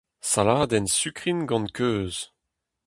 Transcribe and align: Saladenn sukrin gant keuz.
Saladenn 0.31 0.87
sukrin 0.97 1.39
gant 1.49 1.69
keuz. 1.77 2.15